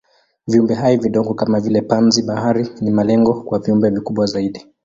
[0.47, 4.65] Viumbehai vidogo kama vile panzi-bahari ni malengo kwa viumbe vikubwa zaidi.